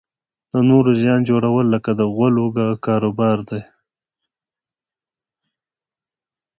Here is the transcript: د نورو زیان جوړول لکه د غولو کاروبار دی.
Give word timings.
د 0.51 0.53
نورو 0.69 0.91
زیان 1.01 1.19
جوړول 1.29 1.65
لکه 1.73 1.91
د 1.99 2.01
غولو 2.15 2.43
کاروبار 2.85 3.37
دی. 3.49 3.61